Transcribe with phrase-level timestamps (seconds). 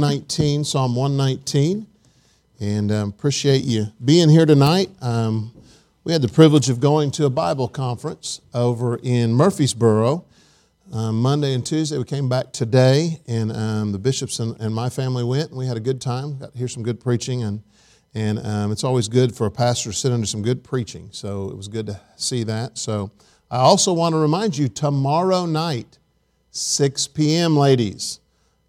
[0.00, 1.86] 119, Psalm 119,
[2.60, 4.88] and um, appreciate you being here tonight.
[5.02, 5.52] Um,
[6.04, 10.24] we had the privilege of going to a Bible conference over in Murfreesboro
[10.94, 11.98] um, Monday and Tuesday.
[11.98, 15.66] We came back today, and um, the bishops and, and, my family went, and we
[15.66, 16.38] had a good time.
[16.38, 17.62] Got to hear some good preaching, and
[18.14, 21.10] and um, it's always good for a pastor to sit under some good preaching.
[21.12, 22.78] So it was good to see that.
[22.78, 23.10] So
[23.50, 25.98] I also want to remind you tomorrow night,
[26.50, 28.20] 6 p.m., ladies.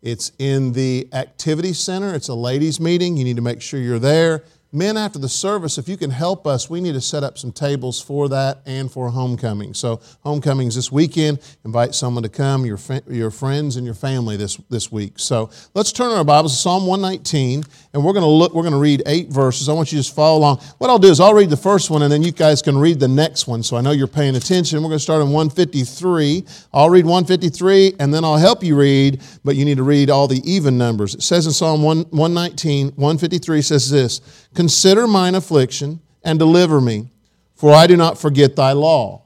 [0.04, 2.14] It's in the activity center.
[2.14, 3.16] It's a ladies' meeting.
[3.16, 4.44] You need to make sure you're there.
[4.76, 7.52] Men, after the service, if you can help us, we need to set up some
[7.52, 9.76] tables for that and for homecoming.
[9.76, 11.38] So, homecoming's this weekend.
[11.64, 15.14] Invite someone to come, your, your friends and your family this, this week.
[15.18, 17.64] So, let's turn our Bibles to Psalm 119,
[17.94, 19.70] and we're going to look, we're going to read eight verses.
[19.70, 20.58] I want you to just follow along.
[20.80, 23.00] What I'll do is I'll read the first one, and then you guys can read
[23.00, 23.62] the next one.
[23.62, 24.82] So, I know you're paying attention.
[24.82, 26.46] We're going to start in 153.
[26.74, 30.28] I'll read 153, and then I'll help you read, but you need to read all
[30.28, 31.14] the even numbers.
[31.14, 37.10] It says in Psalm 1, 119, 153 says this Consider mine affliction and deliver me,
[37.54, 39.24] for I do not forget thy law.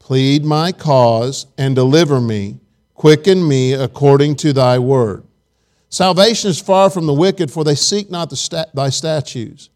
[0.00, 2.58] Plead my cause and deliver me.
[2.94, 5.22] Quicken me according to thy word.
[5.90, 9.70] Salvation is far from the wicked, for they seek not stat- thy statutes.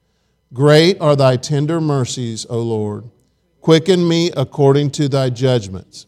[0.53, 3.05] Great are thy tender mercies, O Lord.
[3.61, 6.06] Quicken me according to thy judgments.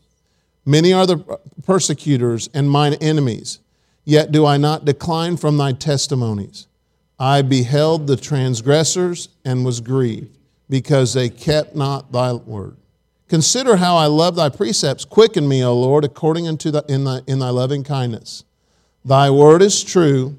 [0.67, 3.61] Many are the persecutors and mine enemies,
[4.05, 6.67] yet do I not decline from thy testimonies.
[7.21, 10.39] I beheld the transgressors and was grieved,
[10.71, 12.79] because they kept not thy word.
[13.29, 15.05] Consider how I love thy precepts.
[15.05, 18.45] Quicken me, O Lord, according unto the, in, thy, in thy loving kindness.
[19.05, 20.39] Thy word is true.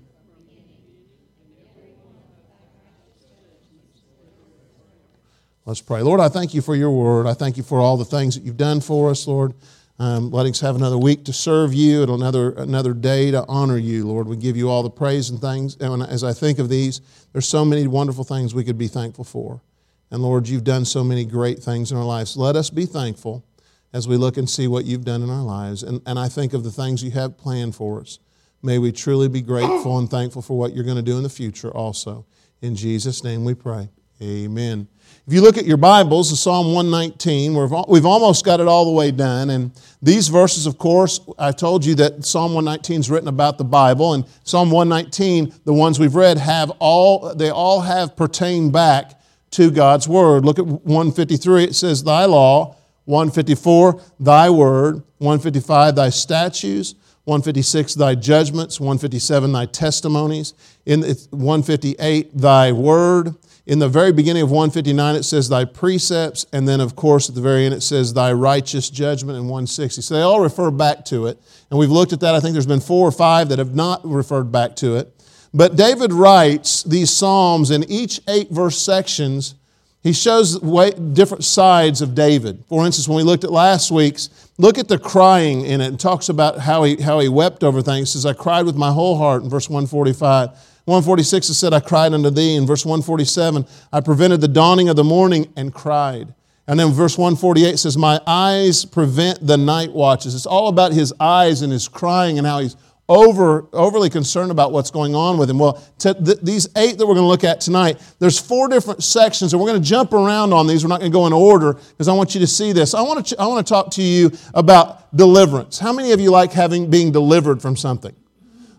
[5.66, 6.02] Let's pray.
[6.02, 7.28] Lord, I thank you for your word.
[7.28, 9.54] I thank you for all the things that you've done for us, Lord
[10.00, 13.78] um, letting us have another week to serve you and another, another day to honor
[13.78, 14.28] you, Lord.
[14.28, 15.76] We give you all the praise and things.
[15.80, 17.02] And as I think of these,
[17.34, 19.62] there's so many wonderful things we could be thankful for.
[20.10, 22.36] And Lord, you've done so many great things in our lives.
[22.36, 23.46] Let us be thankful
[23.94, 25.84] as we look and see what you've done in our lives.
[25.84, 28.20] And, and I think of the things you have planned for us.
[28.64, 31.30] May we truly be grateful and thankful for what you're going to do in the
[31.30, 32.26] future also.
[32.62, 33.90] In Jesus' name we pray.
[34.22, 34.88] Amen.
[35.26, 37.56] If you look at your Bibles, Psalm 119,
[37.88, 39.50] we've almost got it all the way done.
[39.50, 43.64] And these verses, of course, I told you that Psalm 119 is written about the
[43.64, 44.14] Bible.
[44.14, 49.20] And Psalm 119, the ones we've read, have all, they all have pertained back
[49.52, 50.46] to God's Word.
[50.46, 52.76] Look at 153, it says, Thy law.
[53.06, 54.98] 154, Thy Word.
[55.18, 56.94] 155, Thy statutes.
[57.24, 58.80] 156, Thy judgments.
[58.80, 60.54] 157, Thy testimonies.
[60.86, 63.36] In 158, Thy Word.
[63.68, 66.46] In the very beginning of 159, it says, Thy precepts.
[66.52, 70.02] And then, of course, at the very end, it says, Thy righteous judgment in 160.
[70.02, 71.40] So they all refer back to it.
[71.70, 72.34] And we've looked at that.
[72.34, 75.14] I think there's been four or five that have not referred back to it.
[75.54, 79.56] But David writes these Psalms in each eight verse sections.
[80.02, 82.64] He shows different sides of David.
[82.68, 86.00] For instance, when we looked at last week's, look at the crying in it and
[86.00, 88.12] talks about how he, how he wept over things.
[88.12, 90.50] Says, I cried with my whole heart in verse 145.
[90.86, 92.56] 146 it said, I cried unto thee.
[92.56, 96.34] In verse 147, I prevented the dawning of the morning and cried.
[96.68, 100.36] And then verse 148 says, My eyes prevent the night watches.
[100.36, 102.76] It's all about his eyes and his crying and how he's
[103.10, 105.60] over, overly concerned about what's going on with him.
[105.60, 109.52] Well, th- these eight that we're going to look at tonight, there's four different sections,
[109.52, 110.86] and we're going to jump around on these.
[110.86, 112.94] We're not going to go in order because I want you to see this.
[112.94, 115.78] I want to, I want to talk to you about deliverance.
[115.78, 118.16] How many of you like having being delivered from something?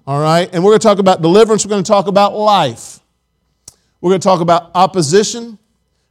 [0.07, 0.49] All right?
[0.53, 1.65] And we're going to talk about deliverance.
[1.65, 3.01] We're going to talk about life.
[4.01, 5.59] We're going to talk about opposition.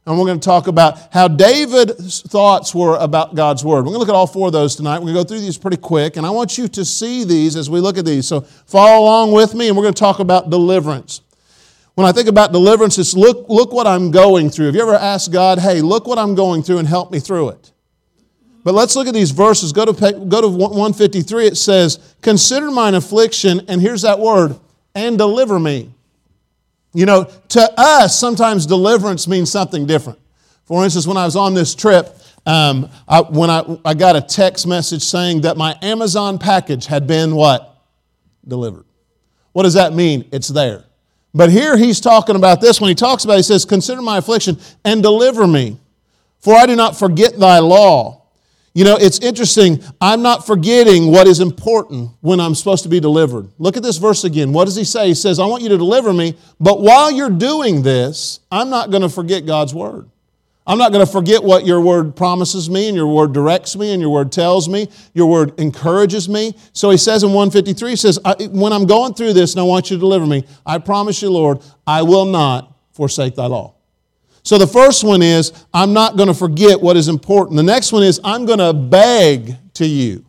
[0.04, 3.84] And we're going to talk about how David's thoughts were about God's Word.
[3.84, 4.98] We're going to look at all four of those tonight.
[4.98, 7.54] We're going to go through these pretty quick, and I want you to see these
[7.54, 8.26] as we look at these.
[8.26, 11.20] So follow along with me, and we're going to talk about deliverance.
[11.94, 14.66] When I think about deliverance, it's look, look what I'm going through.
[14.66, 17.50] Have you ever asked God, hey, look what I'm going through and help me through
[17.50, 17.71] it?
[18.64, 19.72] But let's look at these verses.
[19.72, 21.46] Go to, go to 153.
[21.46, 24.58] It says, Consider mine affliction, and here's that word,
[24.94, 25.92] and deliver me.
[26.94, 30.18] You know, to us, sometimes deliverance means something different.
[30.64, 32.16] For instance, when I was on this trip,
[32.46, 37.06] um, I, when I, I got a text message saying that my Amazon package had
[37.06, 37.76] been what?
[38.46, 38.84] Delivered.
[39.52, 40.28] What does that mean?
[40.32, 40.84] It's there.
[41.34, 42.80] But here he's talking about this.
[42.80, 45.78] When he talks about it, he says, Consider my affliction and deliver me,
[46.40, 48.21] for I do not forget thy law.
[48.74, 49.82] You know, it's interesting.
[50.00, 53.50] I'm not forgetting what is important when I'm supposed to be delivered.
[53.58, 54.52] Look at this verse again.
[54.52, 55.08] What does he say?
[55.08, 58.90] He says, I want you to deliver me, but while you're doing this, I'm not
[58.90, 60.08] going to forget God's word.
[60.66, 63.92] I'm not going to forget what your word promises me and your word directs me
[63.92, 64.88] and your word tells me.
[65.12, 66.54] Your word encourages me.
[66.72, 68.18] So he says in 153, he says,
[68.50, 71.30] When I'm going through this and I want you to deliver me, I promise you,
[71.30, 73.74] Lord, I will not forsake thy law.
[74.42, 77.56] So the first one is, I'm not going to forget what is important.
[77.56, 80.24] The next one is, I'm going to beg to you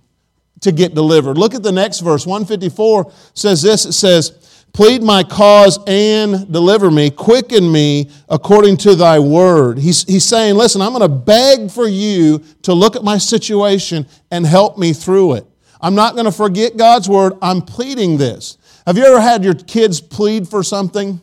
[0.62, 1.38] to get delivered.
[1.38, 2.26] Look at the next verse.
[2.26, 4.40] 154 says this it says,
[4.74, 9.78] Plead my cause and deliver me, quicken me according to thy word.
[9.78, 14.08] He's, he's saying, Listen, I'm going to beg for you to look at my situation
[14.32, 15.46] and help me through it.
[15.80, 17.34] I'm not going to forget God's word.
[17.42, 18.58] I'm pleading this.
[18.88, 21.22] Have you ever had your kids plead for something?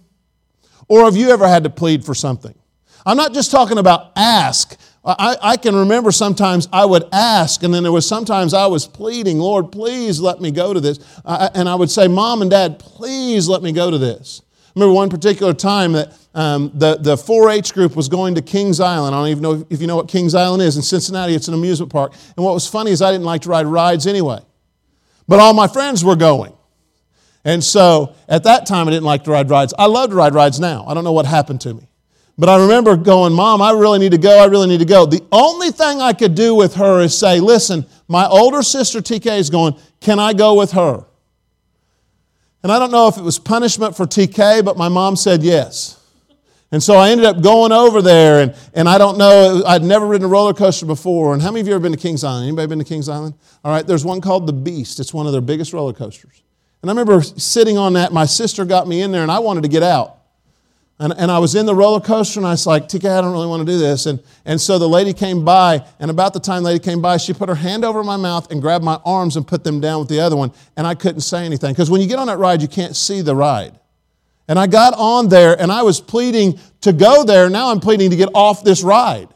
[0.86, 2.54] Or have you ever had to plead for something?
[3.06, 4.78] I'm not just talking about ask.
[5.02, 8.86] I, I, can remember sometimes I would ask, and then there was sometimes I was
[8.86, 10.98] pleading, Lord, please let me go to this.
[11.24, 14.42] and I would say, Mom and Dad, please let me go to this.
[14.66, 18.42] I remember one particular time that um, the, the 4 H group was going to
[18.42, 19.14] Kings Island.
[19.14, 20.76] I don't even know if you know what Kings Island is.
[20.76, 22.12] In Cincinnati, it's an amusement park.
[22.36, 24.40] And what was funny is I didn't like to ride rides anyway.
[25.26, 26.52] But all my friends were going.
[27.44, 29.72] And so at that time, I didn't like to ride rides.
[29.78, 30.84] I love to ride rides now.
[30.86, 31.89] I don't know what happened to me.
[32.38, 34.38] But I remember going, Mom, I really need to go.
[34.38, 35.04] I really need to go.
[35.04, 39.38] The only thing I could do with her is say, Listen, my older sister TK
[39.38, 41.04] is going, Can I go with her?
[42.62, 46.00] And I don't know if it was punishment for TK, but my mom said yes.
[46.72, 50.06] And so I ended up going over there, and, and I don't know, I'd never
[50.06, 51.32] ridden a roller coaster before.
[51.32, 52.46] And how many of you ever been to Kings Island?
[52.46, 53.34] Anybody been to Kings Island?
[53.64, 55.00] All right, there's one called the Beast.
[55.00, 56.42] It's one of their biggest roller coasters.
[56.82, 58.12] And I remember sitting on that.
[58.12, 60.19] My sister got me in there, and I wanted to get out.
[61.00, 63.32] And, and I was in the roller coaster and I was like, TK, I don't
[63.32, 64.04] really want to do this.
[64.04, 67.16] And, and so the lady came by, and about the time the lady came by,
[67.16, 70.00] she put her hand over my mouth and grabbed my arms and put them down
[70.00, 70.52] with the other one.
[70.76, 71.72] And I couldn't say anything.
[71.72, 73.78] Because when you get on that ride, you can't see the ride.
[74.46, 77.48] And I got on there and I was pleading to go there.
[77.48, 79.28] Now I'm pleading to get off this ride.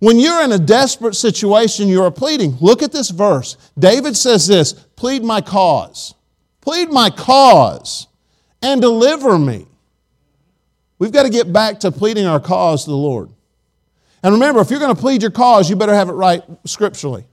[0.00, 2.56] When you're in a desperate situation, you are pleading.
[2.60, 3.56] Look at this verse.
[3.78, 6.14] David says this plead my cause.
[6.62, 8.08] Plead my cause
[8.60, 9.66] and deliver me.
[11.00, 13.30] We've got to get back to pleading our cause to the Lord.
[14.22, 17.26] And remember, if you're going to plead your cause, you better have it right scripturally.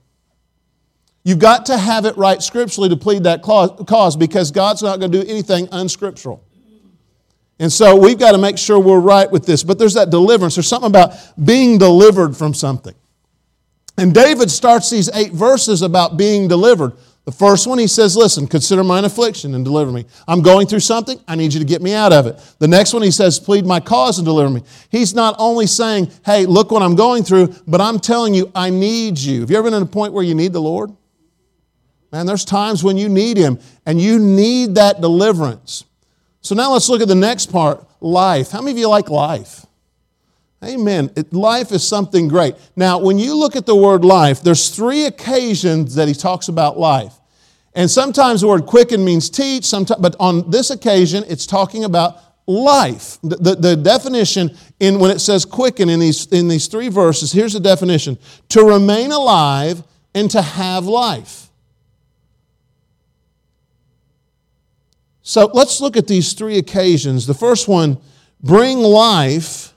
[1.22, 5.12] You've got to have it right scripturally to plead that cause because God's not going
[5.12, 6.42] to do anything unscriptural.
[7.58, 9.62] And so we've got to make sure we're right with this.
[9.62, 10.54] But there's that deliverance.
[10.54, 11.12] There's something about
[11.44, 12.94] being delivered from something.
[13.98, 16.92] And David starts these eight verses about being delivered.
[17.28, 20.06] The first one, he says, Listen, consider mine affliction and deliver me.
[20.26, 22.40] I'm going through something, I need you to get me out of it.
[22.58, 24.62] The next one, he says, Plead my cause and deliver me.
[24.88, 28.70] He's not only saying, Hey, look what I'm going through, but I'm telling you, I
[28.70, 29.40] need you.
[29.40, 30.90] Have you ever been at a point where you need the Lord?
[32.12, 35.84] Man, there's times when you need Him and you need that deliverance.
[36.40, 38.52] So now let's look at the next part life.
[38.52, 39.66] How many of you like life?
[40.64, 41.10] Amen.
[41.30, 42.54] life is something great.
[42.74, 46.78] Now, when you look at the word life, there's three occasions that he talks about
[46.78, 47.17] life.
[47.74, 52.18] And sometimes the word quicken means teach, sometimes, but on this occasion, it's talking about
[52.46, 53.18] life.
[53.22, 57.30] The, the, the, definition in when it says quicken in these, in these three verses,
[57.30, 58.18] here's the definition
[58.48, 59.82] to remain alive
[60.14, 61.50] and to have life.
[65.22, 67.26] So let's look at these three occasions.
[67.26, 67.98] The first one,
[68.42, 69.74] bring life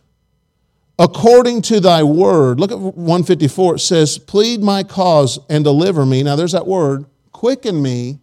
[0.98, 2.58] according to thy word.
[2.58, 3.76] Look at 154.
[3.76, 6.24] It says, Plead my cause and deliver me.
[6.24, 7.06] Now there's that word
[7.42, 8.20] quicken me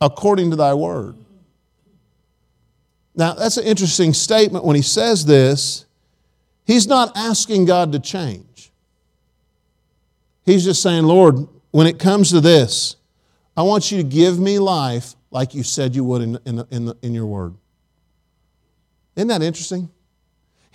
[0.00, 1.14] according to thy word.
[3.14, 5.84] Now, that's an interesting statement when he says this.
[6.64, 8.72] He's not asking God to change.
[10.46, 12.96] He's just saying, Lord, when it comes to this,
[13.54, 16.94] I want you to give me life like you said you would in, in, in,
[17.02, 17.54] in your word.
[19.14, 19.90] Isn't that interesting?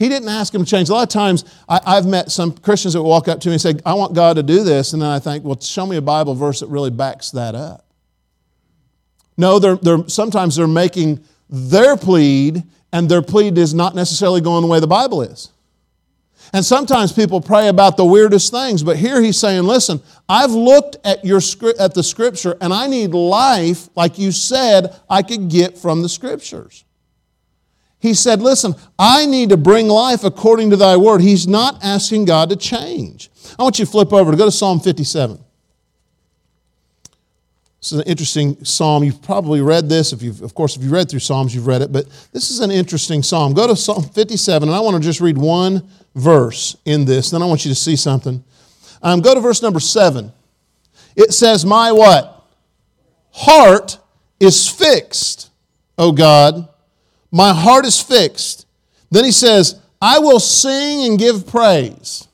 [0.02, 0.90] He didn't ask him to change.
[0.90, 3.62] A lot of times, I, have met some Christians that walk up to me and
[3.62, 4.94] say, I want God to do this.
[4.94, 7.86] And then I think, well, show me a Bible verse that really backs that up.
[9.38, 14.64] No, they're, they're, sometimes they're making their plead, and their plead is not necessarily going
[14.64, 15.52] the way the Bible is.
[16.52, 20.98] And sometimes people pray about the weirdest things, but here he's saying, listen, I've looked
[21.06, 21.42] at, your,
[21.80, 26.10] at the scripture and I need life like you said I could get from the
[26.10, 26.86] scriptures.
[28.02, 31.22] He said, Listen, I need to bring life according to thy word.
[31.22, 33.30] He's not asking God to change.
[33.58, 35.40] I want you to flip over to go to Psalm 57.
[37.80, 39.04] This is an interesting psalm.
[39.04, 40.14] You've probably read this.
[40.14, 41.92] If you've, of course, if you've read through Psalms, you've read it.
[41.92, 43.54] But this is an interesting psalm.
[43.54, 47.32] Go to Psalm 57, and I want to just read one verse in this.
[47.32, 48.44] Then I want you to see something.
[49.02, 50.32] Um, go to verse number seven.
[51.16, 52.46] It says, "My what
[53.32, 53.98] heart
[54.40, 55.50] is fixed,
[55.98, 56.68] O God."
[57.32, 58.66] My heart is fixed.
[59.10, 62.28] Then he says, I will sing and give praise.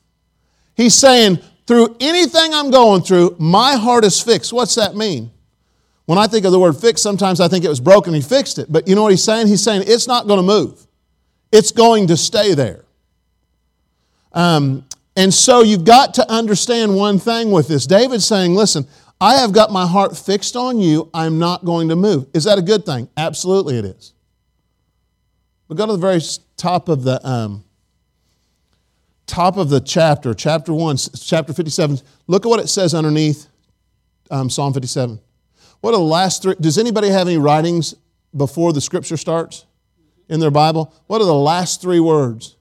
[0.75, 4.53] He's saying, through anything I'm going through, my heart is fixed.
[4.53, 5.31] What's that mean?
[6.05, 8.59] When I think of the word fixed, sometimes I think it was broken, he fixed
[8.59, 8.71] it.
[8.71, 9.47] But you know what he's saying?
[9.47, 10.87] He's saying it's not going to move,
[11.51, 12.85] it's going to stay there.
[14.31, 14.85] Um,
[15.17, 17.87] and so you've got to understand one thing with this.
[17.87, 18.87] David's saying, listen,
[19.19, 21.09] I have got my heart fixed on you.
[21.13, 22.27] I'm not going to move.
[22.33, 23.09] Is that a good thing?
[23.17, 24.13] Absolutely, it is.
[25.67, 26.21] But go to the very
[26.55, 27.63] top of the um,
[29.25, 31.99] top of the chapter, chapter one, chapter fifty-seven.
[32.27, 33.47] Look at what it says underneath
[34.31, 35.19] um, Psalm fifty-seven.
[35.81, 36.55] What are the last three?
[36.59, 37.95] Does anybody have any writings
[38.35, 39.65] before the scripture starts
[40.29, 40.93] in their Bible?
[41.07, 42.55] What are the last three words?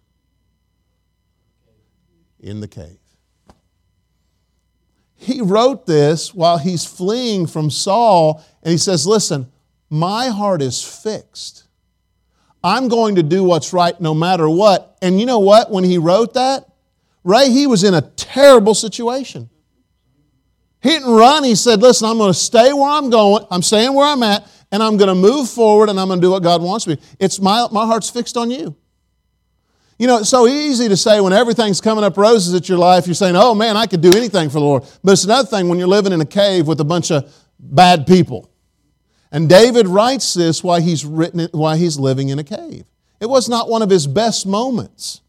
[2.41, 2.99] In the cave.
[5.15, 9.51] He wrote this while he's fleeing from Saul, and he says, Listen,
[9.89, 11.66] my heart is fixed.
[12.63, 14.97] I'm going to do what's right no matter what.
[15.03, 15.71] And you know what?
[15.71, 16.67] When he wrote that,
[17.25, 19.51] Ray, he was in a terrible situation.
[20.83, 21.43] He didn't run.
[21.45, 23.45] He said, Listen, I'm going to stay where I'm going.
[23.51, 26.27] I'm staying where I'm at, and I'm going to move forward, and I'm going to
[26.27, 26.99] do what God wants me.
[27.19, 28.77] It's my, my heart's fixed on you.
[29.99, 33.07] You know, it's so easy to say when everything's coming up roses at your life,
[33.07, 34.85] you're saying, oh man, I could do anything for the Lord.
[35.03, 38.07] But it's another thing when you're living in a cave with a bunch of bad
[38.07, 38.51] people.
[39.33, 42.85] And David writes this while he's, written it, while he's living in a cave.
[43.21, 45.21] It was not one of his best moments.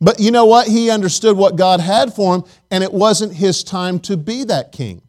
[0.00, 0.66] But you know what?
[0.68, 4.72] He understood what God had for him, and it wasn't his time to be that
[4.72, 5.02] king.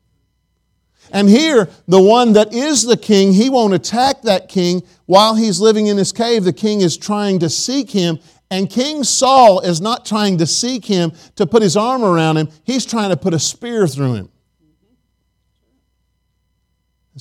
[1.12, 5.60] And here, the one that is the king, he won't attack that king while he's
[5.60, 6.44] living in his cave.
[6.44, 10.86] The king is trying to seek him and King Saul is not trying to seek
[10.86, 14.30] him to put his arm around him, he's trying to put a spear through him.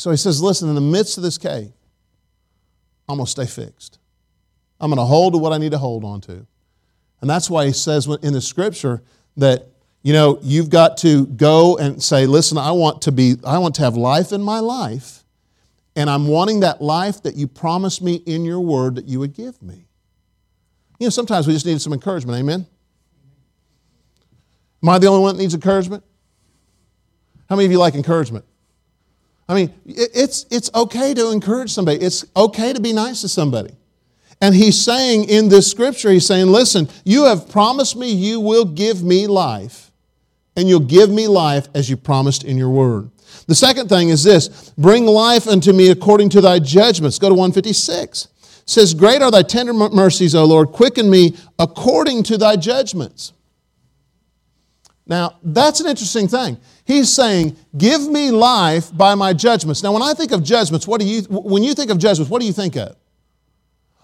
[0.00, 1.72] So he says, Listen, in the midst of this cave,
[3.08, 3.98] I'm going to stay fixed.
[4.80, 6.46] I'm going to hold to what I need to hold on to.
[7.20, 9.02] And that's why he says in the scripture
[9.36, 9.68] that,
[10.02, 13.74] you know, you've got to go and say, listen, I want to be, I want
[13.76, 15.24] to have life in my life,
[15.96, 19.34] and I'm wanting that life that you promised me in your word that you would
[19.34, 19.86] give me.
[20.98, 22.38] You know, sometimes we just need some encouragement.
[22.38, 22.66] Amen?
[24.82, 26.04] Am I the only one that needs encouragement?
[27.48, 28.44] How many of you like encouragement?
[29.48, 33.74] I mean, it's, it's okay to encourage somebody, it's okay to be nice to somebody.
[34.40, 38.66] And he's saying in this scripture, he's saying, Listen, you have promised me you will
[38.66, 39.90] give me life,
[40.56, 43.10] and you'll give me life as you promised in your word.
[43.46, 47.18] The second thing is this bring life unto me according to thy judgments.
[47.18, 48.28] Go to 156
[48.66, 50.72] says, Great are thy tender mercies, O Lord.
[50.72, 53.32] Quicken me according to thy judgments.
[55.06, 56.58] Now, that's an interesting thing.
[56.84, 59.82] He's saying, Give me life by my judgments.
[59.82, 62.40] Now, when I think of judgments, what do you, when you think of judgments, what
[62.40, 62.96] do you think of?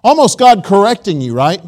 [0.05, 1.61] Almost God correcting you, right?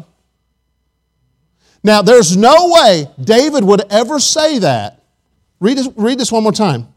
[1.83, 5.03] Now, there's no way David would ever say that.
[5.59, 6.87] Read this, read this one more time.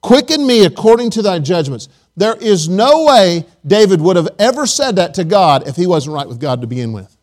[0.00, 1.88] Quicken me according to thy judgments.
[2.16, 6.14] There is no way David would have ever said that to God if he wasn't
[6.14, 7.16] right with God to begin with.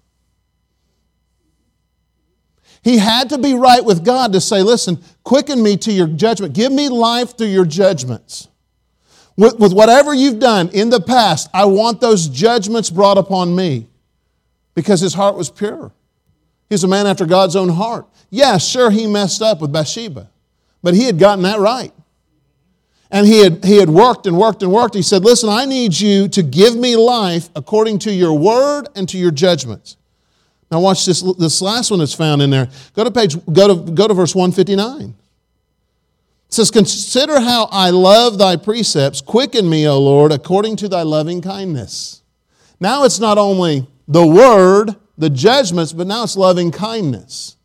[2.83, 6.53] He had to be right with God to say, Listen, quicken me to your judgment.
[6.53, 8.47] Give me life through your judgments.
[9.35, 13.87] With, with whatever you've done in the past, I want those judgments brought upon me
[14.75, 15.91] because his heart was pure.
[16.69, 18.05] He's a man after God's own heart.
[18.29, 20.29] Yeah, sure, he messed up with Bathsheba,
[20.83, 21.93] but he had gotten that right.
[23.11, 24.93] And he had, he had worked and worked and worked.
[24.93, 29.09] He said, Listen, I need you to give me life according to your word and
[29.09, 29.97] to your judgments.
[30.71, 32.69] Now, watch this, this last one that's found in there.
[32.93, 35.15] Go to page, go to, go to verse 159.
[36.49, 39.21] It says, Consider how I love thy precepts.
[39.21, 42.21] Quicken me, O Lord, according to thy loving kindness.
[42.79, 47.55] Now it's not only the word, the judgments, but now it's loving kindness.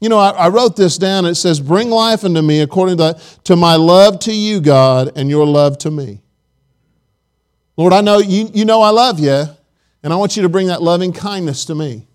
[0.00, 1.26] You know, I, I, wrote this down.
[1.26, 5.28] It says, Bring life unto me according to, to my love to you, God, and
[5.28, 6.20] your love to me.
[7.76, 9.44] Lord, I know you, you know I love you,
[10.02, 12.07] and I want you to bring that loving kindness to me.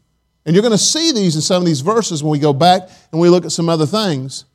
[0.45, 2.89] And you're going to see these in some of these verses when we go back
[3.11, 4.45] and we look at some other things.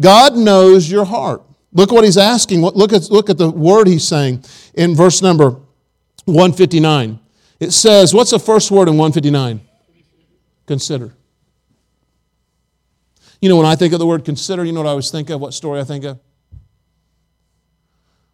[0.00, 1.42] God knows your heart.
[1.72, 2.62] Look what he's asking.
[2.62, 5.50] Look at, look at the word he's saying in verse number
[6.24, 7.18] 159.
[7.60, 9.60] It says, What's the first word in 159?
[10.66, 11.12] Consider.
[13.40, 15.30] You know, when I think of the word consider, you know what I always think
[15.30, 15.40] of?
[15.40, 16.18] What story I think of?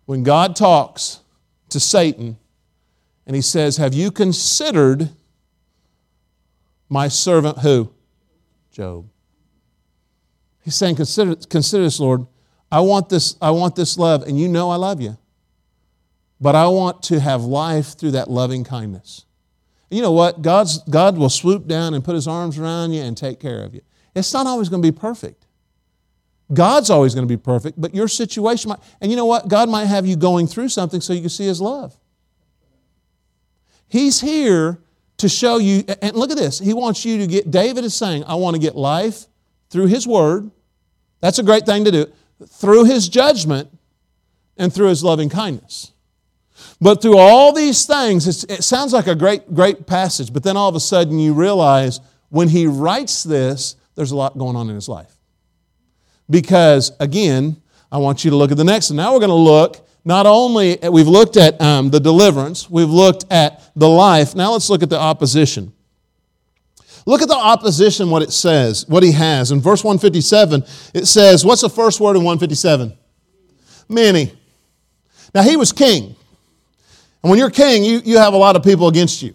[0.06, 1.20] When God talks
[1.70, 2.38] to Satan
[3.26, 5.10] and he says, Have you considered
[6.92, 7.90] my servant who?
[8.70, 9.08] Job.
[10.62, 12.26] He's saying, Consider, consider this, Lord.
[12.70, 15.16] I want this, I want this love, and you know I love you.
[16.38, 19.24] But I want to have life through that loving kindness.
[19.90, 20.42] you know what?
[20.42, 23.74] God's, God will swoop down and put his arms around you and take care of
[23.74, 23.80] you.
[24.14, 25.46] It's not always going to be perfect.
[26.52, 29.48] God's always going to be perfect, but your situation might, and you know what?
[29.48, 31.96] God might have you going through something so you can see his love.
[33.88, 34.81] He's here
[35.22, 36.58] to show you, and look at this.
[36.58, 39.26] He wants you to get, David is saying, I want to get life
[39.70, 40.50] through his word.
[41.20, 42.12] That's a great thing to do.
[42.46, 43.70] Through his judgment
[44.56, 45.92] and through his loving kindness.
[46.80, 50.68] But through all these things, it sounds like a great, great passage, but then all
[50.68, 54.74] of a sudden you realize when he writes this, there's a lot going on in
[54.74, 55.14] his life.
[56.28, 58.96] Because, again, I want you to look at the next one.
[58.96, 63.24] Now we're going to look not only, we've looked at um, the deliverance, we've looked
[63.30, 64.34] at the life.
[64.34, 65.72] Now let's look at the opposition.
[67.06, 69.50] Look at the opposition, what it says, what he has.
[69.50, 72.96] In verse 157, it says, What's the first word in 157?
[73.88, 74.32] Many.
[75.34, 76.16] Now he was king.
[77.22, 79.34] And when you're king, you, you have a lot of people against you.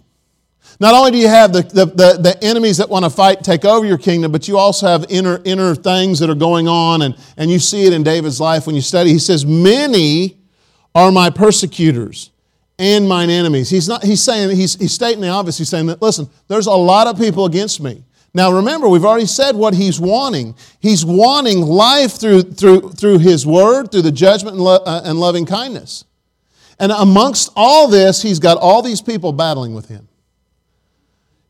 [0.80, 3.66] Not only do you have the, the, the, the, enemies that want to fight, take
[3.66, 7.18] over your kingdom, but you also have inner, inner things that are going on, and,
[7.36, 9.10] and you see it in David's life when you study.
[9.12, 10.38] He says, Many
[10.96, 12.32] are my persecutors
[12.80, 13.70] and mine enemies.
[13.70, 15.58] He's, not, he's saying, he's, he's stating the obvious.
[15.58, 18.04] He's saying that, listen, there's a lot of people against me.
[18.34, 20.56] Now remember, we've already said what he's wanting.
[20.80, 25.20] He's wanting life through, through, through his word, through the judgment and, lo- uh, and
[25.20, 26.06] loving kindness.
[26.80, 30.07] And amongst all this, he's got all these people battling with him.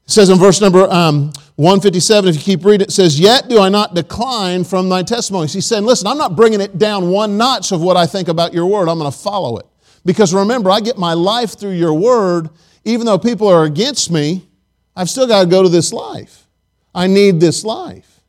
[0.08, 3.60] It says in verse number um, 157, if you keep reading, it says, Yet do
[3.60, 5.52] I not decline from thy testimonies.
[5.52, 8.54] He's saying, Listen, I'm not bringing it down one notch of what I think about
[8.54, 8.88] your word.
[8.88, 9.66] I'm going to follow it.
[10.06, 12.50] Because remember, I get my life through your word.
[12.86, 14.48] Even though people are against me,
[14.96, 16.48] I've still got to go to this life.
[16.96, 18.22] I need this life.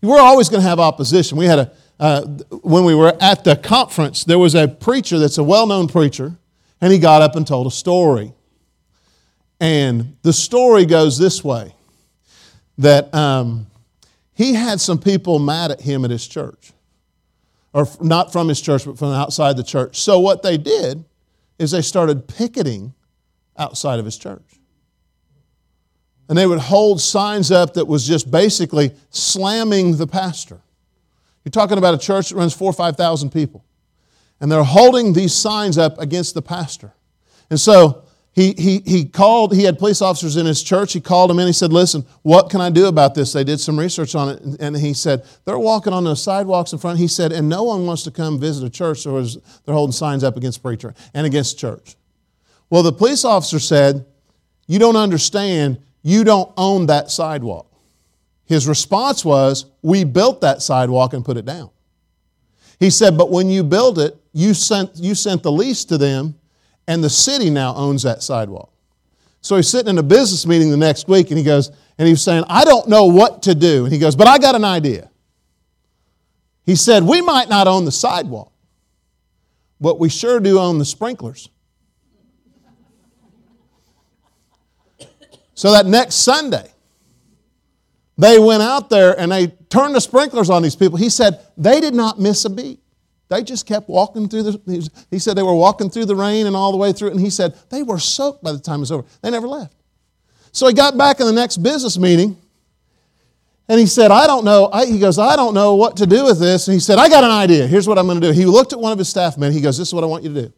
[0.00, 1.36] We're always going to have opposition.
[1.38, 2.22] We had a, uh,
[2.62, 6.38] when we were at the conference, there was a preacher that's a well known preacher,
[6.80, 8.32] and he got up and told a story.
[9.60, 11.74] And the story goes this way
[12.78, 13.66] that um,
[14.34, 16.72] he had some people mad at him at his church,
[17.72, 20.00] or not from his church, but from outside the church.
[20.00, 21.04] So what they did
[21.58, 22.94] is they started picketing
[23.56, 24.44] outside of his church.
[26.28, 30.60] And they would hold signs up that was just basically slamming the pastor.
[31.44, 33.64] You're talking about a church that runs four or 5,000 people.
[34.40, 36.92] And they're holding these signs up against the pastor.
[37.50, 38.04] And so
[38.38, 40.92] he, he, he called, he had police officers in his church.
[40.92, 41.48] He called them in.
[41.48, 43.32] He said, Listen, what can I do about this?
[43.32, 44.60] They did some research on it.
[44.60, 47.00] And he said, They're walking on the sidewalks in front.
[47.00, 50.22] He said, And no one wants to come visit a church, so they're holding signs
[50.22, 51.96] up against preacher and against church.
[52.70, 54.06] Well, the police officer said,
[54.68, 55.82] You don't understand.
[56.04, 57.66] You don't own that sidewalk.
[58.44, 61.70] His response was, We built that sidewalk and put it down.
[62.78, 66.37] He said, But when you built it, you sent, you sent the lease to them,
[66.88, 68.72] and the city now owns that sidewalk.
[69.42, 72.22] So he's sitting in a business meeting the next week, and he goes, and he's
[72.22, 73.84] saying, I don't know what to do.
[73.84, 75.10] And he goes, But I got an idea.
[76.64, 78.52] He said, We might not own the sidewalk,
[79.80, 81.48] but we sure do own the sprinklers.
[85.54, 86.70] So that next Sunday,
[88.16, 90.98] they went out there and they turned the sprinklers on these people.
[90.98, 92.80] He said they did not miss a beat.
[93.28, 96.56] They just kept walking through the, he said they were walking through the rain and
[96.56, 97.12] all the way through it.
[97.12, 99.06] And he said they were soaked by the time it was over.
[99.22, 99.74] They never left.
[100.52, 102.36] So he got back in the next business meeting
[103.68, 104.70] and he said, I don't know.
[104.72, 106.68] I, he goes, I don't know what to do with this.
[106.68, 107.66] And he said, I got an idea.
[107.66, 108.32] Here's what I'm going to do.
[108.32, 109.52] He looked at one of his staff men.
[109.52, 110.52] He goes, This is what I want you to do.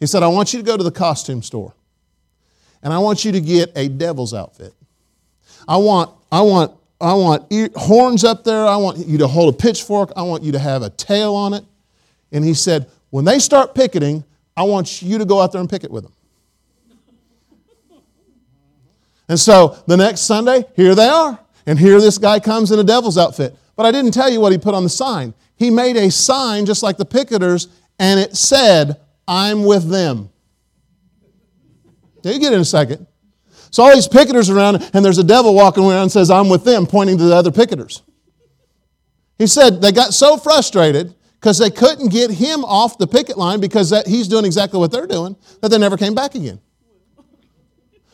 [0.00, 1.74] He said, I want you to go to the costume store
[2.82, 4.72] and I want you to get a devil's outfit.
[5.68, 8.66] I want, I want I want ear, horns up there.
[8.66, 10.12] I want you to hold a pitchfork.
[10.16, 11.64] I want you to have a tail on it.
[12.32, 14.24] And he said, when they start picketing,
[14.56, 16.12] I want you to go out there and picket with them.
[19.28, 21.38] And so the next Sunday, here they are.
[21.66, 23.56] And here this guy comes in a devil's outfit.
[23.74, 25.34] But I didn't tell you what he put on the sign.
[25.56, 30.30] He made a sign just like the picketers, and it said, I'm with them.
[32.22, 33.06] You get in a second.
[33.70, 36.64] So all these picketers around, and there's a devil walking around and says, I'm with
[36.64, 38.02] them, pointing to the other picketers.
[39.38, 41.14] He said they got so frustrated
[41.46, 44.90] because they couldn't get him off the picket line because that, he's doing exactly what
[44.90, 46.60] they're doing that they never came back again.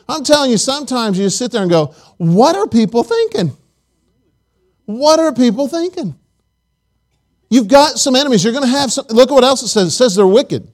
[0.07, 3.57] I'm telling you, sometimes you just sit there and go, What are people thinking?
[4.85, 6.15] What are people thinking?
[7.49, 8.45] You've got some enemies.
[8.45, 9.07] You're going to have some.
[9.09, 9.87] Look at what else it says.
[9.87, 10.71] It says they're wicked.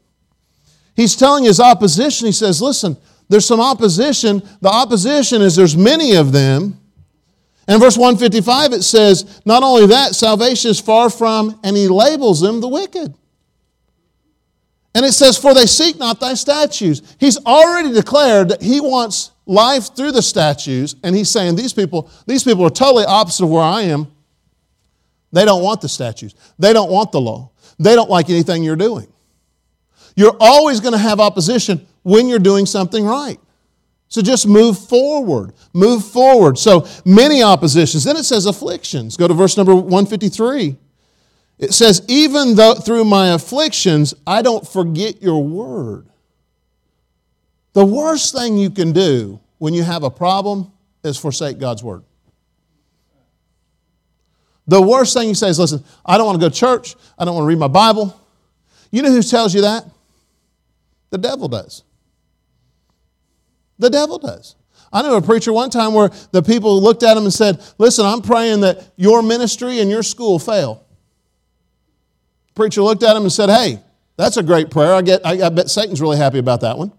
[0.97, 2.97] He's telling his opposition, he says, Listen,
[3.29, 4.43] there's some opposition.
[4.61, 6.78] The opposition is there's many of them.
[7.69, 12.41] And verse 155 it says, not only that, salvation is far from, and he labels
[12.41, 13.15] them the wicked.
[14.95, 17.03] And it says, For they seek not thy statutes.
[17.21, 22.11] He's already declared that he wants life through the statues, and he's saying these people,
[22.27, 24.11] these people are totally opposite of where I am.
[25.31, 26.35] They don't want the statues.
[26.59, 27.51] They don't want the law.
[27.79, 29.07] They don't like anything you're doing.
[30.17, 33.39] You're always going to have opposition when you're doing something right.
[34.09, 35.53] So just move forward.
[35.75, 36.59] Move forward.
[36.59, 38.05] So many oppositions.
[38.05, 39.17] Then it says afflictions.
[39.17, 40.77] Go to verse number 153.
[41.59, 46.07] It says, Even though through my afflictions, I don't forget your word.
[47.75, 50.73] The worst thing you can do when you have a problem
[51.05, 52.03] is forsake God's word.
[54.67, 56.95] The worst thing you say is, Listen, I don't want to go to church.
[57.19, 58.19] I don't want to read my Bible.
[58.91, 59.85] You know who tells you that?
[61.11, 61.83] The devil does.
[63.79, 64.57] The devil does.
[64.93, 68.07] I knew a preacher one time where the people looked at him and said, Listen,
[68.07, 70.85] I'm praying that your ministry and your school fail.
[72.55, 73.81] Preacher looked at him and said, Hey,
[74.17, 74.95] that's a great prayer.
[74.95, 76.93] I, get, I, I bet Satan's really happy about that one.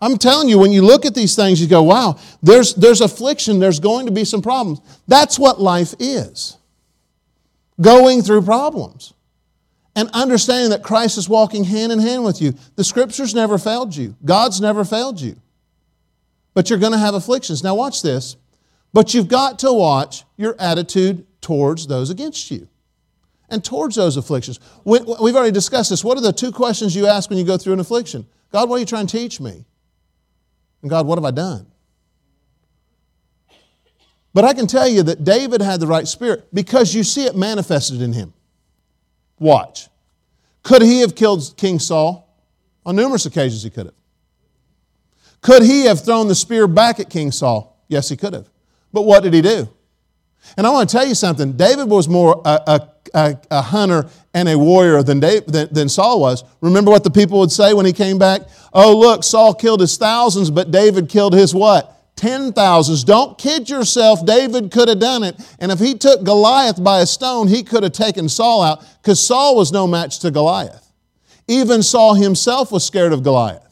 [0.00, 3.58] I'm telling you, when you look at these things, you go, wow, there's, there's affliction,
[3.58, 4.80] there's going to be some problems.
[5.08, 6.56] That's what life is
[7.80, 9.12] going through problems
[9.98, 12.54] and understanding that Christ is walking hand in hand with you.
[12.76, 15.34] The scriptures never failed you, God's never failed you.
[16.54, 17.64] But you're going to have afflictions.
[17.64, 18.36] Now, watch this.
[18.92, 22.68] But you've got to watch your attitude towards those against you
[23.50, 24.60] and towards those afflictions.
[24.84, 26.04] We've already discussed this.
[26.04, 28.24] What are the two questions you ask when you go through an affliction?
[28.52, 29.64] God, what are you trying to teach me?
[30.82, 31.66] And God, what have I done?
[34.32, 37.34] But I can tell you that David had the right spirit because you see it
[37.34, 38.32] manifested in him.
[39.38, 39.88] Watch.
[40.62, 42.28] Could he have killed King Saul?
[42.84, 43.94] On numerous occasions, he could have.
[45.40, 47.80] Could he have thrown the spear back at King Saul?
[47.88, 48.48] Yes, he could have.
[48.92, 49.68] But what did he do?
[50.56, 51.52] And I want to tell you something.
[51.52, 56.20] David was more a, a, a hunter and a warrior than, David, than, than Saul
[56.20, 56.44] was.
[56.60, 58.42] Remember what the people would say when he came back?
[58.72, 61.97] Oh, look, Saul killed his thousands, but David killed his what?
[62.18, 63.04] Ten thousands.
[63.04, 64.26] Don't kid yourself.
[64.26, 65.36] David could have done it.
[65.58, 69.24] And if he took Goliath by a stone, he could have taken Saul out because
[69.24, 70.92] Saul was no match to Goliath.
[71.46, 73.64] Even Saul himself was scared of Goliath.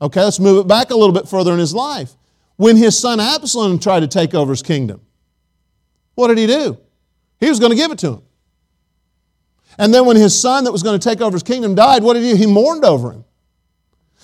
[0.00, 2.12] Okay, let's move it back a little bit further in his life.
[2.56, 5.00] When his son Absalom tried to take over his kingdom,
[6.14, 6.78] what did he do?
[7.40, 8.22] He was going to give it to him.
[9.78, 12.12] And then when his son that was going to take over his kingdom died, what
[12.14, 12.36] did he do?
[12.36, 13.24] He mourned over him.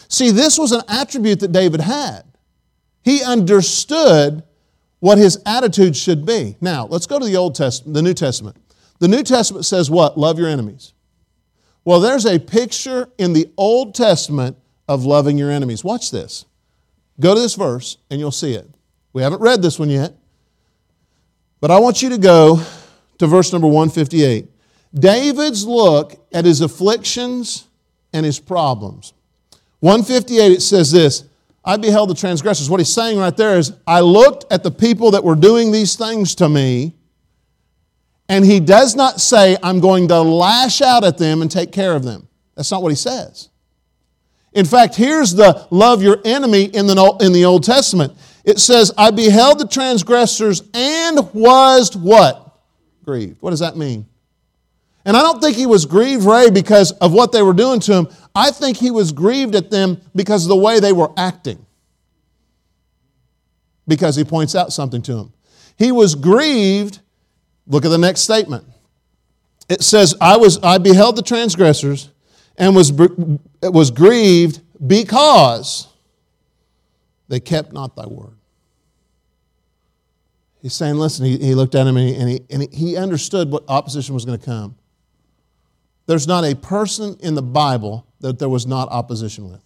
[0.08, 2.24] See, this was an attribute that David had.
[3.08, 4.42] He understood
[5.00, 6.56] what his attitude should be.
[6.60, 8.58] Now, let's go to the Old Testament, the New Testament.
[8.98, 10.18] The New Testament says what?
[10.18, 10.92] Love your enemies.
[11.86, 15.82] Well, there's a picture in the Old Testament of loving your enemies.
[15.82, 16.44] Watch this.
[17.18, 18.68] Go to this verse and you'll see it.
[19.14, 20.12] We haven't read this one yet,
[21.62, 22.62] but I want you to go
[23.16, 24.48] to verse number 158.
[24.92, 27.68] David's look at his afflictions
[28.12, 29.14] and his problems.
[29.80, 31.24] 158, it says this
[31.68, 32.70] I beheld the transgressors.
[32.70, 35.96] What he's saying right there is, I looked at the people that were doing these
[35.96, 36.94] things to me,
[38.26, 41.94] and he does not say, I'm going to lash out at them and take care
[41.94, 42.26] of them.
[42.54, 43.50] That's not what he says.
[44.54, 48.14] In fact, here's the love your enemy in the, in the Old Testament.
[48.44, 52.62] It says, I beheld the transgressors and was what?
[53.04, 53.42] Grieved.
[53.42, 54.06] What does that mean?
[55.08, 57.94] And I don't think he was grieved, Ray, because of what they were doing to
[57.94, 58.08] him.
[58.34, 61.64] I think he was grieved at them because of the way they were acting.
[63.86, 65.32] Because he points out something to him.
[65.78, 67.00] He was grieved.
[67.66, 68.66] Look at the next statement.
[69.70, 72.10] It says, I, was, I beheld the transgressors
[72.58, 72.92] and was,
[73.62, 75.88] was grieved because
[77.28, 78.36] they kept not thy word.
[80.60, 83.50] He's saying, listen, he, he looked at him and, he, and, he, and he understood
[83.50, 84.76] what opposition was going to come.
[86.08, 89.60] There's not a person in the Bible that there was not opposition with.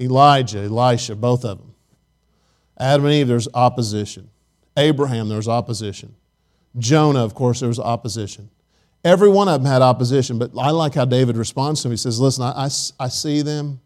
[0.00, 1.74] Elijah, Elisha, both of them.
[2.78, 4.30] Adam and Eve, there's opposition.
[4.74, 6.16] Abraham, there was opposition.
[6.78, 8.48] Jonah, of course, there was opposition.
[9.04, 11.92] Every one of them had opposition, but I like how David responds to him.
[11.92, 13.80] He says, Listen, I, I, I see them,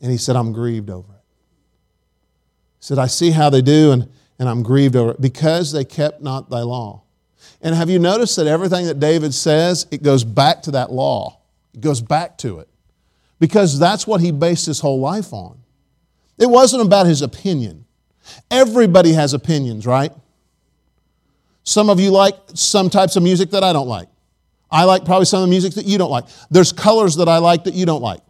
[0.00, 1.24] and he said, I'm grieved over it.
[2.78, 5.84] He said, I see how they do, and, and I'm grieved over it because they
[5.84, 7.02] kept not thy law.
[7.60, 11.40] And have you noticed that everything that David says, it goes back to that law?
[11.74, 12.68] It goes back to it.
[13.40, 15.58] Because that's what he based his whole life on.
[16.38, 17.84] It wasn't about his opinion.
[18.50, 20.12] Everybody has opinions, right?
[21.64, 24.08] Some of you like some types of music that I don't like.
[24.70, 26.24] I like probably some of the music that you don't like.
[26.50, 28.20] There's colors that I like that you don't like.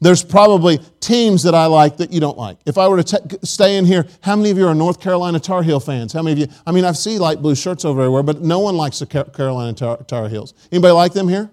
[0.00, 2.58] There's probably teams that I like that you don't like.
[2.66, 5.40] If I were to t- stay in here, how many of you are North Carolina
[5.40, 6.12] Tar Heel fans?
[6.12, 6.56] How many of you?
[6.66, 9.72] I mean, I see light blue shirts over everywhere, but no one likes the Carolina
[9.72, 10.52] Tar, Tar Heels.
[10.70, 11.50] Anybody like them here?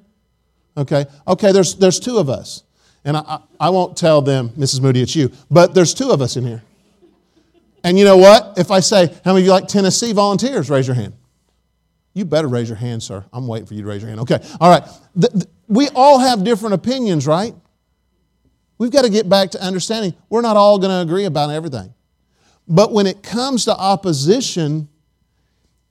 [0.76, 1.06] Okay.
[1.28, 2.64] Okay, there's, there's two of us.
[3.06, 4.82] And I, I won't tell them, Mrs.
[4.82, 6.64] Moody, it's you, but there's two of us in here.
[7.84, 8.58] And you know what?
[8.58, 10.70] If I say, how many of you like Tennessee volunteers?
[10.70, 11.14] Raise your hand.
[12.14, 13.26] You better raise your hand, sir.
[13.34, 14.22] I'm waiting for you to raise your hand.
[14.22, 14.88] Okay, all right.
[15.16, 17.56] The, the, we all have different opinions, right?
[18.84, 21.94] We've got to get back to understanding we're not all going to agree about everything.
[22.68, 24.90] But when it comes to opposition,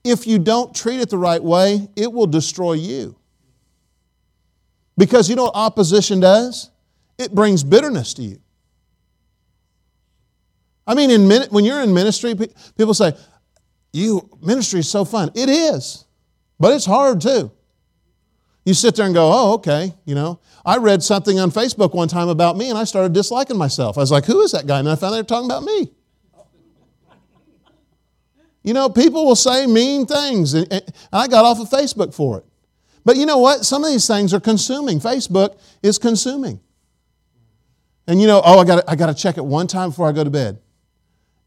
[0.05, 3.17] if you don't treat it the right way, it will destroy you.
[4.99, 6.69] Because you know what opposition does?
[7.17, 8.43] It brings bitterness to you.
[10.87, 12.35] I mean, in, when you're in ministry,
[12.77, 13.15] people say,
[13.95, 15.31] you ministry is so fun.
[15.35, 16.05] It is,
[16.61, 17.53] but it's hard too.
[18.65, 20.39] You sit there and go, oh, okay, you know.
[20.65, 23.99] I read something on Facebook one time about me and I started disliking myself.
[23.99, 24.79] I was like, who is that guy?
[24.79, 25.91] And I found they were talking about me.
[28.63, 32.39] You know, people will say mean things, and, and I got off of Facebook for
[32.39, 32.45] it.
[33.05, 33.65] But you know what?
[33.65, 35.01] Some of these things are consuming.
[35.01, 36.61] Facebook is consuming.
[38.07, 40.13] And you know, oh, I got I got to check it one time before I
[40.13, 40.61] go to bed.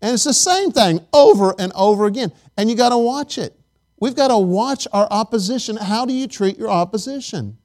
[0.02, 2.34] And it's the same thing over and over again.
[2.58, 3.58] And you got to watch it.
[4.00, 5.78] We've got to watch our opposition.
[5.78, 7.58] How do you treat your opposition?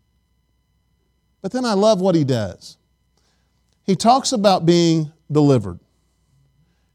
[1.43, 2.77] But then I love what he does.
[3.85, 5.81] He talks about being delivered.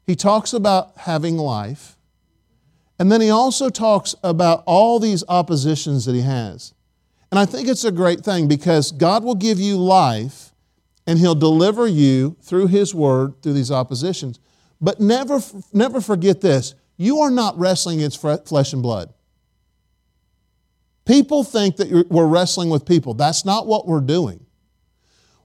[0.06, 1.96] He talks about having life.
[2.98, 6.72] And then he also talks about all these oppositions that he has.
[7.30, 10.52] And I think it's a great thing because God will give you life
[11.06, 14.40] and he'll deliver you through his word through these oppositions.
[14.80, 15.40] But never,
[15.72, 19.12] never forget this you are not wrestling against flesh and blood.
[21.06, 23.14] People think that we're wrestling with people.
[23.14, 24.44] That's not what we're doing.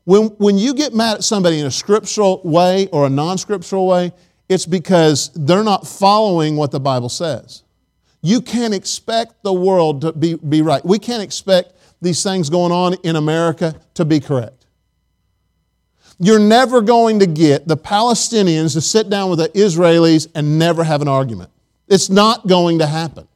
[0.04, 3.88] When, when you get mad at somebody in a scriptural way or a non scriptural
[3.88, 4.12] way,
[4.50, 7.64] it's because they're not following what the Bible says.
[8.24, 10.84] You can't expect the world to be, be right.
[10.84, 14.66] We can't expect these things going on in America to be correct.
[16.20, 20.84] You're never going to get the Palestinians to sit down with the Israelis and never
[20.84, 21.52] have an argument.
[21.88, 23.28] It's not going to happen.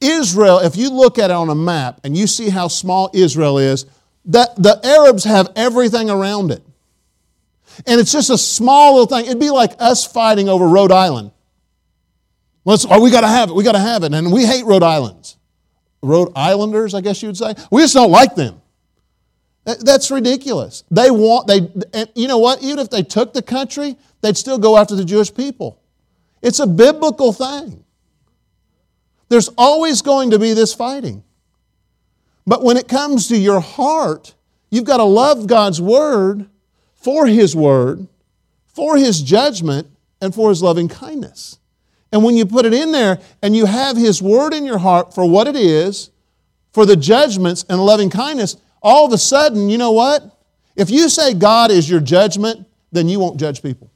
[0.00, 3.58] Israel, if you look at it on a map and you see how small Israel
[3.58, 3.86] is,
[4.26, 6.62] that the Arabs have everything around it.
[7.86, 9.26] And it's just a small little thing.
[9.26, 11.30] It'd be like us fighting over Rhode Island.
[12.64, 13.54] Let's, oh, we got to have it.
[13.54, 14.12] We got to have it.
[14.12, 15.36] And we hate Rhode Islands.
[16.02, 17.54] Rhode Islanders, I guess you would say.
[17.70, 18.60] We just don't like them.
[19.64, 20.84] That's ridiculous.
[20.90, 22.62] They want, they, and you know what?
[22.62, 25.80] Even if they took the country, they'd still go after the Jewish people.
[26.40, 27.84] It's a biblical thing.
[29.28, 31.24] There's always going to be this fighting.
[32.46, 34.34] But when it comes to your heart,
[34.70, 36.48] you've got to love God's Word
[36.94, 38.06] for His Word,
[38.66, 39.88] for His judgment,
[40.20, 41.58] and for His loving kindness.
[42.12, 45.14] And when you put it in there and you have His Word in your heart
[45.14, 46.10] for what it is,
[46.72, 50.22] for the judgments and loving kindness, all of a sudden, you know what?
[50.76, 53.90] If you say God is your judgment, then you won't judge people.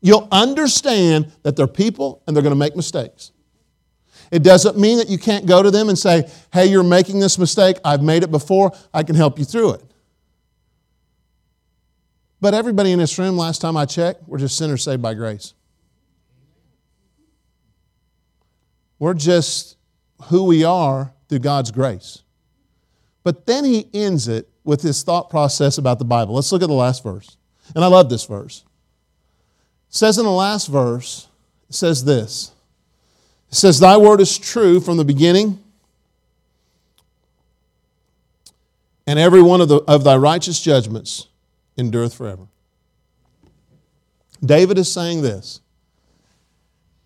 [0.00, 3.32] You'll understand that they're people and they're going to make mistakes.
[4.30, 7.38] It doesn't mean that you can't go to them and say, hey, you're making this
[7.38, 7.76] mistake.
[7.84, 8.72] I've made it before.
[8.92, 9.82] I can help you through it.
[12.40, 15.54] But everybody in this room, last time I checked, we're just sinners saved by grace.
[18.98, 19.76] We're just
[20.24, 22.22] who we are through God's grace.
[23.22, 26.34] But then he ends it with his thought process about the Bible.
[26.34, 27.36] Let's look at the last verse.
[27.74, 28.64] And I love this verse.
[29.88, 31.28] It says in the last verse,
[31.68, 32.52] it says this.
[33.50, 35.62] It says, Thy word is true from the beginning,
[39.06, 41.28] and every one of, the, of thy righteous judgments
[41.76, 42.46] endureth forever.
[44.44, 45.60] David is saying this.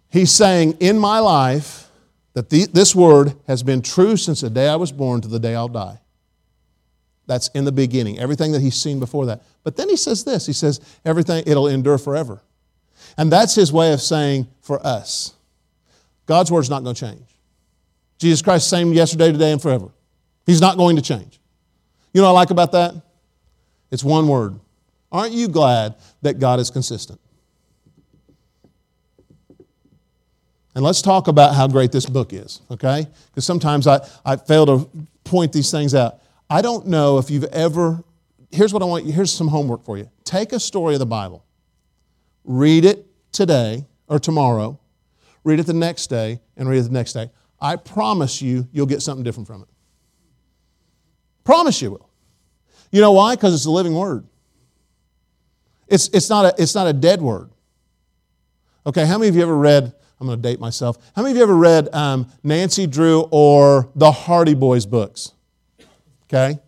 [0.08, 1.90] He's saying, In my life,
[2.32, 5.38] that the, this word has been true since the day I was born to the
[5.38, 6.00] day I'll die.
[7.26, 9.42] That's in the beginning, everything that he's seen before that.
[9.62, 12.42] But then he says this he says, everything, it'll endure forever.
[13.16, 15.34] And that's his way of saying for us.
[16.30, 17.26] God's word's not going to change.
[18.18, 19.88] Jesus Christ, same yesterday, today, and forever.
[20.46, 21.40] He's not going to change.
[22.14, 22.94] You know what I like about that?
[23.90, 24.60] It's one word.
[25.10, 27.20] Aren't you glad that God is consistent?
[30.76, 33.08] And let's talk about how great this book is, okay?
[33.26, 34.88] Because sometimes I, I fail to
[35.24, 36.20] point these things out.
[36.48, 38.04] I don't know if you've ever,
[38.52, 40.08] here's what I want you, here's some homework for you.
[40.22, 41.44] Take a story of the Bible,
[42.44, 44.78] read it today or tomorrow,
[45.44, 47.30] read it the next day, and read it the next day.
[47.60, 49.68] I promise you, you'll get something different from it.
[51.44, 52.08] Promise you will.
[52.90, 53.34] You know why?
[53.34, 54.26] Because it's a living word.
[55.88, 57.50] It's, it's, not a, it's not a dead word.
[58.86, 61.36] Okay, how many of you ever read, I'm going to date myself, how many of
[61.36, 65.32] you ever read um, Nancy Drew or the Hardy Boys books?
[66.24, 66.58] Okay?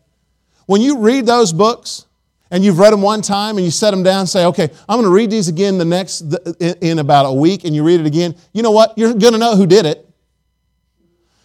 [0.66, 2.06] when you read those books
[2.52, 4.98] and you've read them one time and you set them down and say, okay, I'm
[4.98, 6.20] going to read these again the next,
[6.60, 8.96] in about a week, and you read it again, you know what?
[8.98, 10.06] You're going to know who did it.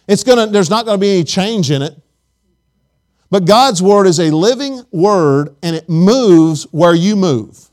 [0.06, 1.94] It's going to, there's not going to be any change in it.
[3.30, 7.70] But God's Word is a living Word and it moves where you move.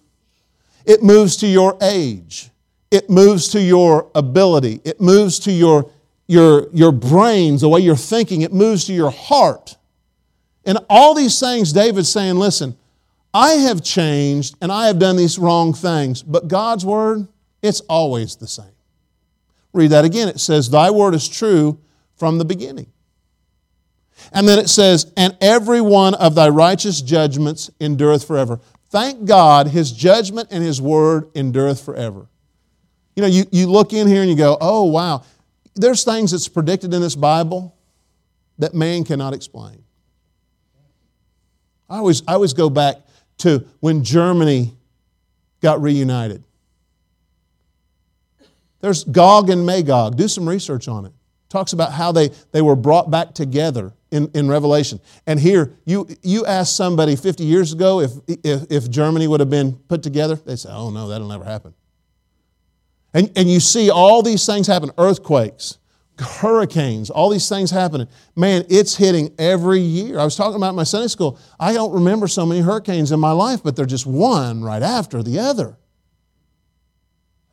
[0.85, 2.49] It moves to your age.
[2.89, 4.79] It moves to your ability.
[4.85, 5.91] It moves to your,
[6.27, 8.43] your, your brains, the way you're thinking.
[8.43, 9.75] It moves to your heart.
[10.63, 12.77] And all these things, David's saying, listen,
[13.35, 17.27] I have changed and I have done these wrong things, but God's Word,
[17.61, 18.71] it's always the same.
[19.73, 20.29] Read that again.
[20.29, 21.77] It says, Thy Word is true
[22.15, 22.87] from the beginning.
[24.31, 28.61] And then it says, And every one of thy righteous judgments endureth forever.
[28.89, 32.27] Thank God his judgment and his word endureth forever.
[33.17, 35.23] You know, you, you look in here and you go, oh, wow.
[35.75, 37.75] There's things that's predicted in this Bible
[38.59, 39.83] that man cannot explain.
[41.89, 43.04] I always, I always go back
[43.39, 44.73] to when Germany
[45.61, 46.43] got reunited.
[48.81, 50.15] There's Gog and Magog.
[50.15, 51.11] Do some research on it.
[51.49, 54.99] Talks about how they, they were brought back together in, in Revelation.
[55.25, 59.49] And here, you, you ask somebody 50 years ago if, if, if Germany would have
[59.49, 61.73] been put together, they say, oh no, that'll never happen.
[63.13, 65.77] And, and you see all these things happen earthquakes,
[66.19, 68.07] hurricanes, all these things happening.
[68.35, 70.19] Man, it's hitting every year.
[70.19, 71.39] I was talking about my Sunday school.
[71.59, 75.21] I don't remember so many hurricanes in my life, but they're just one right after
[75.21, 75.77] the other.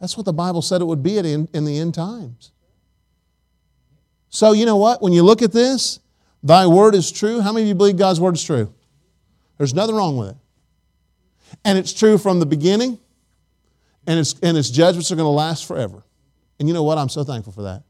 [0.01, 2.53] That's what the Bible said it would be in, in the end times.
[4.29, 5.03] So, you know what?
[5.03, 6.01] When you look at this,
[6.43, 7.41] thy word is true.
[7.41, 8.73] How many of you believe God's word is true?
[9.59, 10.37] There's nothing wrong with it.
[11.65, 12.99] And it's true from the beginning,
[14.07, 16.03] and its, and its judgments are going to last forever.
[16.59, 16.99] And you know what?
[16.99, 17.83] I'm so thankful for that.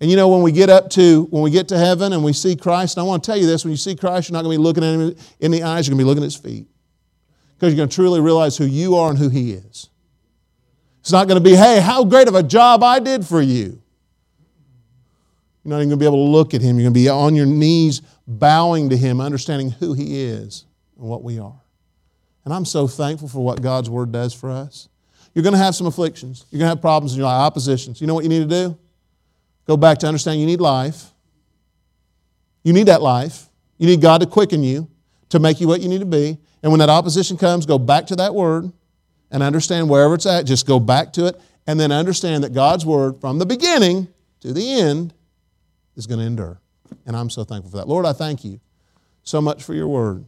[0.00, 2.32] And you know, when we get up to, when we get to heaven and we
[2.32, 4.44] see Christ, and I want to tell you this when you see Christ, you're not
[4.44, 6.26] going to be looking at him in the eyes, you're going to be looking at
[6.26, 6.68] his feet.
[7.56, 9.88] Because you're going to truly realize who you are and who he is.
[11.00, 13.80] It's not going to be, hey, how great of a job I did for you.
[15.64, 16.76] You're not even going to be able to look at him.
[16.76, 20.64] You're going to be on your knees bowing to him, understanding who he is
[20.96, 21.60] and what we are.
[22.44, 24.88] And I'm so thankful for what God's word does for us.
[25.34, 26.46] You're going to have some afflictions.
[26.50, 28.00] You're going to have problems in your life, oppositions.
[28.00, 28.78] You know what you need to do?
[29.68, 31.12] Go back to understand you need life.
[32.64, 33.48] You need that life.
[33.76, 34.88] You need God to quicken you
[35.28, 36.38] to make you what you need to be.
[36.62, 38.72] And when that opposition comes, go back to that word
[39.30, 40.46] and understand wherever it's at.
[40.46, 44.08] Just go back to it and then understand that God's word from the beginning
[44.40, 45.12] to the end
[45.96, 46.60] is going to endure.
[47.04, 47.88] And I'm so thankful for that.
[47.88, 48.60] Lord, I thank you
[49.22, 50.24] so much for your word.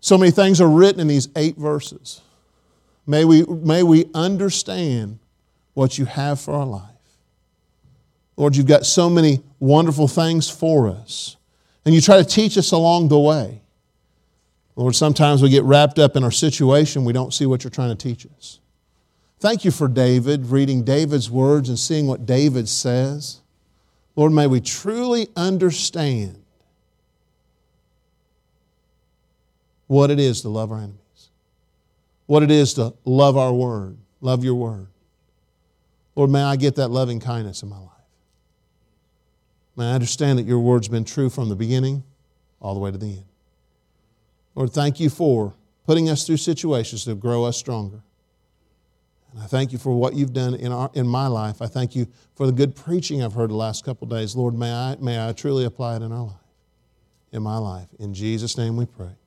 [0.00, 2.20] So many things are written in these eight verses.
[3.06, 5.20] May we, may we understand
[5.74, 6.91] what you have for our life.
[8.36, 11.36] Lord, you've got so many wonderful things for us.
[11.84, 13.60] And you try to teach us along the way.
[14.76, 17.94] Lord, sometimes we get wrapped up in our situation, we don't see what you're trying
[17.94, 18.60] to teach us.
[19.38, 23.40] Thank you for David, reading David's words and seeing what David says.
[24.14, 26.42] Lord, may we truly understand
[29.88, 31.28] what it is to love our enemies,
[32.26, 34.86] what it is to love our word, love your word.
[36.14, 37.91] Lord, may I get that loving kindness in my life.
[39.76, 42.04] May I understand that your word's been true from the beginning
[42.60, 43.24] all the way to the end.
[44.54, 45.54] Lord, thank you for
[45.86, 48.02] putting us through situations to grow us stronger.
[49.32, 51.62] And I thank you for what you've done in, our, in my life.
[51.62, 54.36] I thank you for the good preaching I've heard the last couple days.
[54.36, 56.36] Lord, may I, may I truly apply it in our life,
[57.32, 57.88] in my life.
[57.98, 59.12] In Jesus' name we pray.